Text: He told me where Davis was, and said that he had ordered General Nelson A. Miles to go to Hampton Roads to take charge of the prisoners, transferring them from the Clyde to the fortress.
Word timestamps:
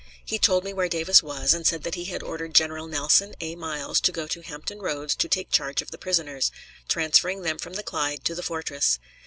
He 0.25 0.39
told 0.39 0.63
me 0.63 0.73
where 0.73 0.89
Davis 0.89 1.21
was, 1.21 1.53
and 1.53 1.67
said 1.67 1.83
that 1.83 1.93
he 1.93 2.05
had 2.05 2.23
ordered 2.23 2.55
General 2.55 2.87
Nelson 2.87 3.35
A. 3.39 3.55
Miles 3.55 4.01
to 4.01 4.11
go 4.11 4.25
to 4.25 4.41
Hampton 4.41 4.79
Roads 4.79 5.13
to 5.17 5.27
take 5.29 5.51
charge 5.51 5.79
of 5.83 5.91
the 5.91 5.99
prisoners, 5.99 6.49
transferring 6.87 7.43
them 7.43 7.59
from 7.59 7.73
the 7.73 7.83
Clyde 7.83 8.25
to 8.25 8.33
the 8.33 8.41
fortress. 8.41 8.97